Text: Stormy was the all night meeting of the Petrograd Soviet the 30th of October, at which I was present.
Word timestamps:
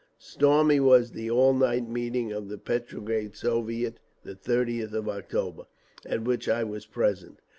Stormy 0.17 0.79
was 0.79 1.11
the 1.11 1.29
all 1.29 1.53
night 1.53 1.87
meeting 1.87 2.31
of 2.31 2.49
the 2.49 2.57
Petrograd 2.57 3.35
Soviet 3.35 3.99
the 4.23 4.33
30th 4.33 4.93
of 4.93 5.07
October, 5.07 5.67
at 6.07 6.23
which 6.23 6.49
I 6.49 6.63
was 6.63 6.87
present. 6.87 7.37